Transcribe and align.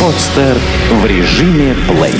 Подстер 0.00 0.56
в 0.92 1.06
режиме 1.06 1.74
плей. 1.88 2.14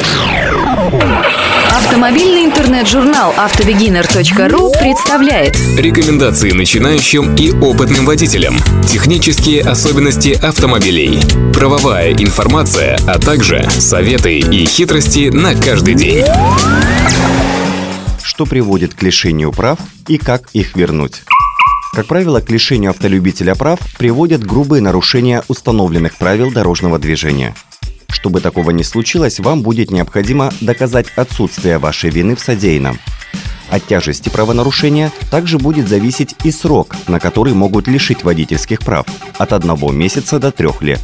Автомобильный 1.71 2.45
интернет-журнал 2.47 3.33
автобегинер.ру 3.37 4.73
представляет 4.73 5.57
Рекомендации 5.79 6.51
начинающим 6.51 7.35
и 7.37 7.53
опытным 7.53 8.07
водителям. 8.07 8.57
Технические 8.89 9.63
особенности 9.63 10.31
автомобилей. 10.31 11.21
Правовая 11.55 12.13
информация, 12.13 12.99
а 13.07 13.19
также 13.19 13.69
советы 13.71 14.39
и 14.41 14.67
хитрости 14.67 15.29
на 15.29 15.55
каждый 15.55 15.95
день. 15.95 16.25
Что 18.23 18.47
приводит 18.47 18.95
к 18.95 19.03
лишению 19.03 19.53
прав 19.53 19.79
и 20.09 20.19
как 20.19 20.49
их 20.53 20.77
вернуть? 20.77 21.23
Как 21.97 22.05
правило, 22.05 22.43
к 22.43 22.51
лишению 22.51 22.91
автолюбителя 22.91 23.55
прав 23.55 23.81
приводят 23.97 24.45
грубые 24.45 24.83
нарушения 24.83 25.43
установленных 25.49 26.17
правил 26.17 26.53
дорожного 26.53 26.99
движения. 26.99 27.55
Чтобы 28.11 28.43
такого 28.43 28.71
не 28.71 28.85
случилось, 28.85 29.41
вам 29.41 29.63
будет 29.63 29.91
необходимо 29.91 30.53
доказать 30.61 31.07
отсутствие 31.17 31.79
вашей 31.79 32.11
вины 32.11 32.37
в 32.37 32.41
содеянном. 32.41 32.99
От 33.71 33.87
тяжести 33.87 34.29
правонарушения 34.29 35.11
также 35.31 35.57
будет 35.59 35.89
зависеть 35.89 36.35
и 36.45 36.51
срок, 36.51 36.95
на 37.09 37.19
который 37.19 37.55
могут 37.55 37.89
лишить 37.89 38.25
водительских 38.25 38.81
прав– 38.81 39.07
от 39.39 39.55
одного 39.55 39.91
месяца 39.91 40.39
до 40.39 40.53
трех 40.53 40.83
лет. 40.83 41.01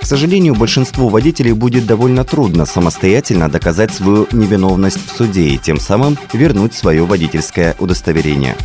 К 0.00 0.04
сожалению, 0.04 0.56
большинству 0.56 1.10
водителей 1.10 1.52
будет 1.52 1.86
довольно 1.86 2.24
трудно 2.24 2.66
самостоятельно 2.66 3.48
доказать 3.48 3.94
свою 3.94 4.26
невиновность 4.32 4.98
в 5.06 5.16
суде 5.16 5.50
и 5.50 5.58
тем 5.58 5.78
самым 5.78 6.18
вернуть 6.32 6.74
свое 6.74 7.06
водительское 7.06 7.76
удостоверение. 7.78 8.56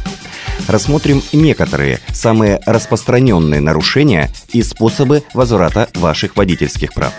Рассмотрим 0.68 1.22
некоторые 1.34 2.00
самые 2.14 2.60
распространенные 2.66 3.62
нарушения 3.62 4.30
и 4.54 4.62
способы 4.62 5.24
возврата 5.34 5.90
ваших 5.96 6.36
водительских 6.36 6.94
прав. 6.94 7.14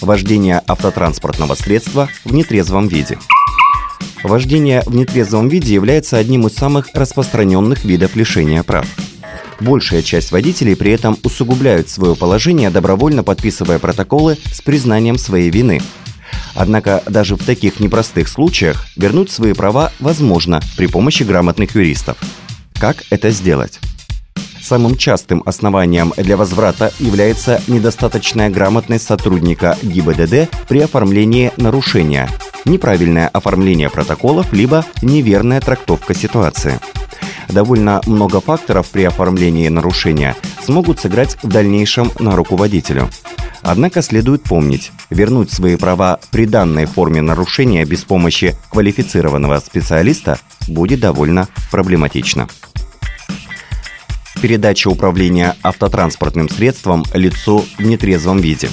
Вождение 0.00 0.62
автотранспортного 0.66 1.54
средства 1.54 2.08
в 2.24 2.32
нетрезвом 2.32 2.88
виде. 2.88 3.18
Вождение 4.22 4.82
в 4.86 4.94
нетрезвом 4.94 5.48
виде 5.48 5.74
является 5.74 6.16
одним 6.16 6.46
из 6.46 6.54
самых 6.54 6.88
распространенных 6.94 7.84
видов 7.84 8.16
лишения 8.16 8.62
прав. 8.62 8.86
Большая 9.60 10.02
часть 10.02 10.32
водителей 10.32 10.74
при 10.74 10.92
этом 10.92 11.16
усугубляют 11.22 11.88
свое 11.88 12.16
положение, 12.16 12.70
добровольно 12.70 13.22
подписывая 13.22 13.78
протоколы 13.78 14.36
с 14.52 14.60
признанием 14.60 15.18
своей 15.18 15.50
вины. 15.50 15.80
Однако 16.54 17.02
даже 17.08 17.36
в 17.36 17.44
таких 17.44 17.80
непростых 17.80 18.28
случаях 18.28 18.86
вернуть 18.96 19.30
свои 19.30 19.52
права 19.52 19.92
возможно 20.00 20.60
при 20.76 20.86
помощи 20.86 21.22
грамотных 21.22 21.74
юристов. 21.74 22.18
Как 22.78 23.04
это 23.10 23.30
сделать? 23.30 23.78
Самым 24.62 24.96
частым 24.96 25.42
основанием 25.44 26.12
для 26.16 26.36
возврата 26.36 26.92
является 27.00 27.60
недостаточная 27.66 28.48
грамотность 28.48 29.04
сотрудника 29.04 29.76
ГИБДД 29.82 30.48
при 30.68 30.80
оформлении 30.80 31.50
нарушения, 31.56 32.30
неправильное 32.64 33.28
оформление 33.28 33.90
протоколов 33.90 34.52
либо 34.52 34.84
неверная 35.02 35.60
трактовка 35.60 36.14
ситуации. 36.14 36.78
Довольно 37.48 38.00
много 38.06 38.40
факторов 38.40 38.88
при 38.88 39.02
оформлении 39.02 39.68
нарушения 39.68 40.36
смогут 40.64 41.00
сыграть 41.00 41.36
в 41.42 41.48
дальнейшем 41.48 42.12
на 42.20 42.36
руководителю. 42.36 43.10
Однако 43.62 44.02
следует 44.02 44.42
помнить, 44.42 44.92
вернуть 45.10 45.52
свои 45.52 45.76
права 45.76 46.18
при 46.30 46.46
данной 46.46 46.86
форме 46.86 47.22
нарушения 47.22 47.84
без 47.84 48.04
помощи 48.04 48.56
квалифицированного 48.70 49.60
специалиста 49.60 50.38
будет 50.68 51.00
довольно 51.00 51.48
проблематично 51.70 52.48
передача 54.42 54.88
управления 54.88 55.56
автотранспортным 55.62 56.48
средством 56.48 57.04
лицу 57.14 57.64
в 57.78 57.82
нетрезвом 57.82 58.40
виде. 58.40 58.68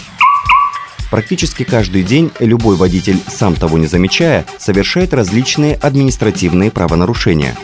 Практически 1.11 1.63
каждый 1.63 2.03
день 2.03 2.31
любой 2.39 2.75
водитель, 2.75 3.19
сам 3.27 3.55
того 3.55 3.77
не 3.77 3.87
замечая, 3.87 4.45
совершает 4.57 5.13
различные 5.13 5.75
административные 5.75 6.71
правонарушения. 6.71 7.55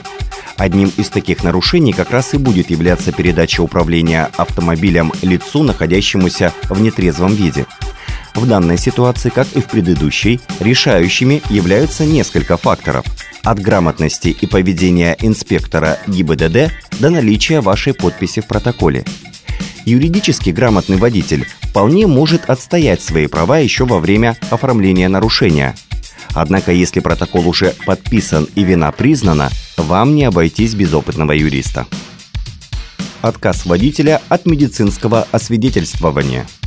Одним 0.58 0.92
из 0.98 1.10
таких 1.10 1.44
нарушений 1.44 1.94
как 1.94 2.12
раз 2.12 2.34
и 2.34 2.38
будет 2.38 2.70
являться 2.70 3.12
передача 3.12 3.62
управления 3.62 4.30
автомобилем 4.38 5.12
лицу, 5.22 5.64
находящемуся 5.64 6.54
в 6.70 6.82
нетрезвом 6.82 7.34
виде. 7.34 7.66
В 8.34 8.48
данной 8.48 8.78
ситуации, 8.78 9.30
как 9.30 9.48
и 9.54 9.62
в 9.62 9.66
предыдущей, 9.66 10.40
решающими 10.60 11.42
являются 11.50 12.06
несколько 12.06 12.58
факторов– 12.58 13.06
от 13.46 13.60
грамотности 13.60 14.30
и 14.30 14.48
поведения 14.48 15.16
инспектора 15.22 16.00
ГИБДД 16.08 16.72
до 17.00 17.10
наличия 17.10 17.62
вашей 17.62 17.94
подписи 17.94 18.42
в 18.42 18.48
протоколе. 18.48 19.06
Юридически 19.86 20.50
грамотный 20.50 20.98
водитель 20.98 21.46
вполне 21.62 22.08
может 22.08 22.50
отстоять 22.50 23.02
свои 23.02 23.28
права 23.28 23.60
еще 23.60 23.86
во 23.86 24.00
время 24.00 24.36
оформления 24.50 25.08
нарушения. 25.08 25.76
Однако, 26.34 26.72
если 26.72 27.00
протокол 27.00 27.48
уже 27.48 27.76
подписан 27.86 28.48
и 28.56 28.64
вина 28.64 28.92
признана, 28.92 29.52
вам 29.78 30.16
не 30.16 30.24
обойтись 30.24 30.74
без 30.74 30.94
опытного 30.94 31.32
юриста. 31.32 31.86
Отказ 33.22 33.66
водителя 33.66 34.22
от 34.30 34.46
медицинского 34.46 35.28
освидетельствования– 35.32 36.48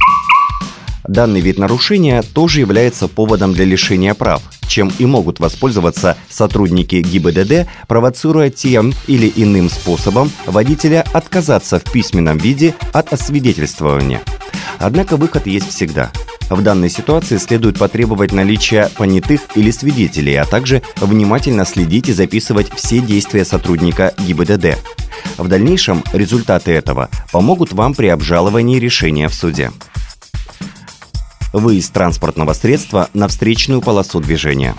Данный 1.08 1.40
вид 1.40 1.58
нарушения 1.58 2.22
тоже 2.22 2.60
является 2.60 3.08
поводом 3.08 3.54
для 3.54 3.64
лишения 3.64 4.12
прав, 4.12 4.42
чем 4.68 4.92
и 4.98 5.06
могут 5.06 5.40
воспользоваться 5.40 6.18
сотрудники 6.28 6.96
ГИБДД, 6.96 7.66
провоцируя 7.88 8.50
тем 8.50 8.92
или 9.06 9.32
иным 9.34 9.70
способом 9.70 10.30
водителя 10.44 11.06
отказаться 11.14 11.80
в 11.80 11.84
письменном 11.84 12.36
виде 12.36 12.74
от 12.92 13.14
освидетельствования. 13.14 14.20
Однако 14.78 15.16
выход 15.16 15.46
есть 15.46 15.70
всегда. 15.70 16.12
В 16.50 16.62
данной 16.62 16.90
ситуации 16.90 17.36
следует 17.36 17.78
потребовать 17.78 18.32
наличия 18.32 18.90
понятых 18.96 19.42
или 19.54 19.70
свидетелей, 19.70 20.36
а 20.36 20.44
также 20.44 20.82
внимательно 20.96 21.64
следить 21.64 22.08
и 22.08 22.12
записывать 22.12 22.72
все 22.74 23.00
действия 23.00 23.44
сотрудника 23.44 24.14
ГИБДД. 24.18 24.78
В 25.36 25.48
дальнейшем 25.48 26.02
результаты 26.12 26.72
этого 26.72 27.10
помогут 27.32 27.72
вам 27.72 27.94
при 27.94 28.06
обжаловании 28.06 28.78
решения 28.78 29.28
в 29.28 29.34
суде 29.34 29.70
выезд 31.52 31.92
транспортного 31.92 32.52
средства 32.52 33.08
на 33.14 33.28
встречную 33.28 33.80
полосу 33.80 34.20
движения. 34.20 34.74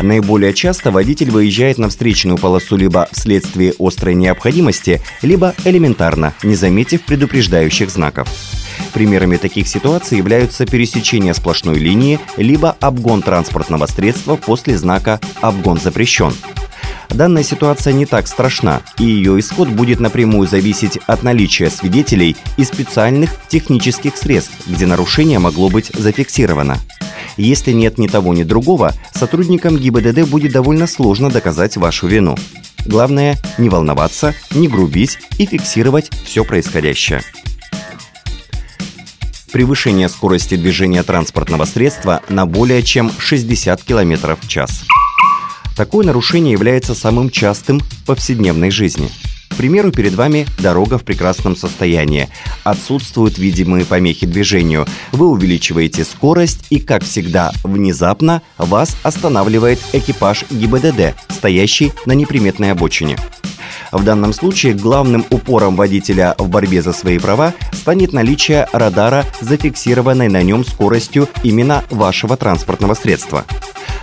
Наиболее 0.00 0.52
часто 0.52 0.90
водитель 0.90 1.30
выезжает 1.30 1.78
на 1.78 1.88
встречную 1.88 2.36
полосу 2.36 2.76
либо 2.76 3.08
вследствие 3.12 3.74
острой 3.78 4.14
необходимости, 4.14 5.00
либо 5.22 5.54
элементарно, 5.64 6.34
не 6.42 6.56
заметив 6.56 7.02
предупреждающих 7.02 7.90
знаков. 7.90 8.28
Примерами 8.92 9.36
таких 9.36 9.68
ситуаций 9.68 10.18
являются 10.18 10.66
пересечение 10.66 11.34
сплошной 11.34 11.78
линии, 11.78 12.20
либо 12.36 12.76
обгон 12.80 13.22
транспортного 13.22 13.86
средства 13.86 14.36
после 14.36 14.78
знака 14.78 15.20
«Обгон 15.40 15.78
запрещен», 15.78 16.32
Данная 17.10 17.44
ситуация 17.44 17.92
не 17.92 18.06
так 18.06 18.26
страшна, 18.26 18.82
и 18.98 19.04
ее 19.04 19.38
исход 19.38 19.68
будет 19.68 20.00
напрямую 20.00 20.48
зависеть 20.48 20.98
от 21.06 21.22
наличия 21.22 21.70
свидетелей 21.70 22.36
и 22.56 22.64
специальных 22.64 23.36
технических 23.48 24.16
средств, 24.16 24.52
где 24.66 24.86
нарушение 24.86 25.38
могло 25.38 25.68
быть 25.68 25.92
зафиксировано. 25.94 26.78
Если 27.36 27.72
нет 27.72 27.98
ни 27.98 28.08
того, 28.08 28.34
ни 28.34 28.42
другого, 28.42 28.92
сотрудникам 29.12 29.76
ГИБДД 29.76 30.28
будет 30.28 30.52
довольно 30.52 30.86
сложно 30.86 31.30
доказать 31.30 31.76
вашу 31.76 32.08
вину. 32.08 32.36
Главное– 32.84 33.38
не 33.58 33.68
волноваться, 33.68 34.34
не 34.50 34.68
грубить 34.68 35.18
и 35.38 35.46
фиксировать 35.46 36.10
все 36.24 36.44
происходящее. 36.44 37.22
Превышение 39.54 40.08
скорости 40.08 40.56
движения 40.56 41.04
транспортного 41.04 41.64
средства 41.64 42.22
на 42.28 42.44
более 42.44 42.82
чем 42.82 43.12
60 43.16 43.84
км 43.84 44.34
в 44.34 44.48
час. 44.48 44.82
Такое 45.76 46.04
нарушение 46.04 46.50
является 46.50 46.92
самым 46.92 47.30
частым 47.30 47.78
в 47.78 48.04
повседневной 48.04 48.72
жизни. 48.72 49.12
К 49.50 49.54
примеру, 49.54 49.92
перед 49.92 50.14
вами 50.14 50.48
дорога 50.58 50.98
в 50.98 51.04
прекрасном 51.04 51.54
состоянии. 51.54 52.28
Отсутствуют 52.64 53.38
видимые 53.38 53.84
помехи 53.84 54.26
движению. 54.26 54.88
Вы 55.12 55.28
увеличиваете 55.28 56.04
скорость 56.04 56.66
и, 56.70 56.80
как 56.80 57.04
всегда, 57.04 57.52
внезапно 57.62 58.42
вас 58.58 58.96
останавливает 59.04 59.78
экипаж 59.92 60.46
ГИБДД, 60.50 61.14
стоящий 61.28 61.92
на 62.06 62.12
неприметной 62.14 62.72
обочине. 62.72 63.18
В 63.94 64.02
данном 64.02 64.32
случае 64.32 64.74
главным 64.74 65.24
упором 65.30 65.76
водителя 65.76 66.34
в 66.36 66.48
борьбе 66.48 66.82
за 66.82 66.92
свои 66.92 67.20
права 67.20 67.54
станет 67.70 68.12
наличие 68.12 68.66
радара, 68.72 69.24
зафиксированной 69.40 70.28
на 70.28 70.42
нем 70.42 70.64
скоростью 70.64 71.28
именно 71.44 71.84
вашего 71.90 72.36
транспортного 72.36 72.94
средства. 72.94 73.44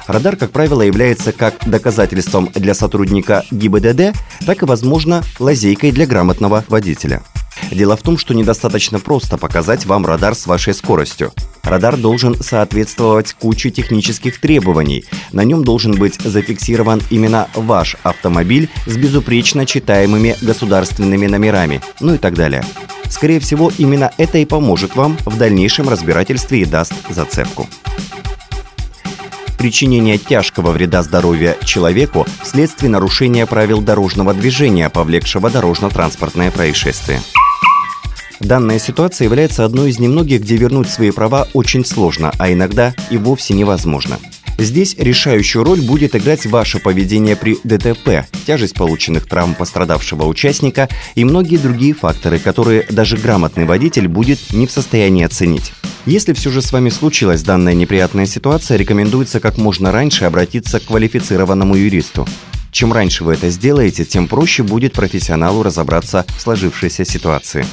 Радар, 0.08 0.38
как 0.38 0.52
правило, 0.52 0.82
является 0.82 1.34
как 1.34 1.56
доказательством 1.66 2.50
для 2.56 2.74
сотрудника 2.74 3.44
ГИБДД, 3.52 4.16
так 4.46 4.64
и, 4.64 4.66
возможно, 4.66 5.24
лазейкой 5.40 5.92
для 5.92 6.08
грамотного 6.08 6.64
водителя. 6.70 7.22
Дело 7.70 7.98
в 7.98 8.02
том, 8.02 8.18
что 8.18 8.34
недостаточно 8.34 8.98
просто 9.00 9.38
показать 9.38 9.86
вам 9.86 10.06
радар 10.06 10.36
с 10.36 10.48
вашей 10.48 10.74
скоростью. 10.74 11.34
Радар 11.64 11.98
должен 11.98 12.36
соответствовать 12.42 13.34
куче 13.34 13.70
технических 13.70 14.40
требований. 14.40 15.06
На 15.32 15.44
нем 15.44 15.64
должен 15.64 15.94
быть 15.94 16.20
зафиксирован 16.22 17.02
именно 17.10 17.48
ваш 17.56 17.96
автомобиль 18.04 18.70
с 18.86 18.98
безупречно 18.98 19.66
читаемыми 19.66 20.36
государственными 20.42 21.28
номерами, 21.28 21.82
ну 22.00 22.16
и 22.16 22.18
так 22.18 22.34
далее. 22.34 22.64
Скорее 23.10 23.40
всего, 23.40 23.72
именно 23.78 24.12
это 24.18 24.38
и 24.38 24.46
поможет 24.46 24.96
вам 24.96 25.18
в 25.26 25.38
дальнейшем 25.38 25.90
разбирательстве 25.90 26.62
и 26.62 26.66
даст 26.66 26.94
зацепку 27.10 27.68
причинение 29.62 30.18
тяжкого 30.18 30.72
вреда 30.72 31.04
здоровью 31.04 31.56
человеку 31.64 32.26
вследствие 32.42 32.90
нарушения 32.90 33.46
правил 33.46 33.80
дорожного 33.80 34.34
движения, 34.34 34.90
повлекшего 34.90 35.52
дорожно-транспортное 35.52 36.50
происшествие. 36.50 37.22
Данная 38.42 38.80
ситуация 38.80 39.26
является 39.26 39.66
одной 39.66 39.92
из 39.92 40.00
немногих, 40.00 40.42
где 40.42 40.58
вернуть 40.58 40.90
свои 40.90 41.12
права 41.12 41.48
очень 41.54 41.86
сложно, 41.86 42.32
а 42.40 42.52
иногда 42.52 42.96
и 43.12 43.18
вовсе 43.18 43.54
невозможно. 43.54 44.18
Здесь 44.58 44.96
решающую 44.98 45.64
роль 45.64 45.82
будет 45.82 46.16
играть 46.16 46.46
ваше 46.46 46.80
поведение 46.80 47.36
при 47.36 47.58
ДТП, 47.64 48.28
тяжесть 48.46 48.76
полученных 48.76 49.28
травм 49.28 49.56
пострадавшего 49.56 50.26
участника 50.26 50.90
и 51.16 51.24
многие 51.24 51.58
другие 51.58 51.94
факторы, 51.94 52.40
которые 52.40 52.86
даже 52.90 53.18
грамотный 53.18 53.66
водитель 53.66 54.08
будет 54.08 54.40
не 54.52 54.68
в 54.68 54.72
состоянии 54.72 55.24
оценить. 55.24 55.72
Если 56.06 56.34
все 56.34 56.50
же 56.50 56.62
с 56.62 56.72
вами 56.72 56.90
случилась 56.90 57.44
данная 57.44 57.76
неприятная 57.76 58.26
ситуация, 58.26 58.78
рекомендуется 58.78 59.40
как 59.40 59.58
можно 59.58 59.92
раньше 59.92 60.26
обратиться 60.26 60.80
к 60.80 60.86
квалифицированному 60.86 61.76
юристу. 61.76 62.28
Чем 62.72 62.92
раньше 62.92 63.24
вы 63.24 63.34
это 63.34 63.50
сделаете, 63.50 64.04
тем 64.04 64.28
проще 64.28 64.64
будет 64.64 64.94
профессионалу 64.94 65.62
разобраться 65.62 66.26
в 66.38 66.42
сложившейся 66.42 67.06
ситуации. 67.06 67.66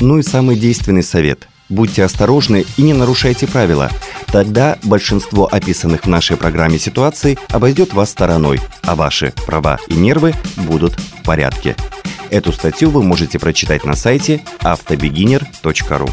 Ну 0.00 0.18
и 0.18 0.22
самый 0.22 0.56
действенный 0.56 1.02
совет. 1.02 1.48
Будьте 1.68 2.04
осторожны 2.04 2.64
и 2.76 2.82
не 2.82 2.94
нарушайте 2.94 3.46
правила. 3.46 3.90
Тогда 4.26 4.78
большинство 4.82 5.48
описанных 5.50 6.04
в 6.04 6.08
нашей 6.08 6.36
программе 6.36 6.78
ситуаций 6.78 7.38
обойдет 7.48 7.92
вас 7.92 8.10
стороной, 8.10 8.60
а 8.82 8.94
ваши 8.94 9.34
права 9.46 9.78
и 9.88 9.94
нервы 9.94 10.34
будут 10.56 10.94
в 10.94 11.24
порядке. 11.24 11.76
Эту 12.30 12.52
статью 12.52 12.90
вы 12.90 13.02
можете 13.02 13.38
прочитать 13.38 13.84
на 13.84 13.96
сайте 13.96 14.42
автобегинер.ру. 14.60 16.08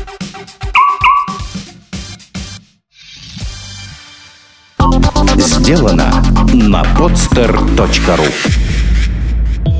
Сделано 5.38 6.24
на 6.54 6.84
podster.ru 6.98 8.65